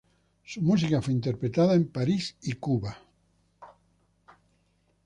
Su 0.43 0.63
música 0.63 0.99
fue 0.99 1.13
interpretada 1.13 1.75
en 1.75 1.87
París 1.87 2.35
y 2.41 2.53
Cuba. 2.53 2.97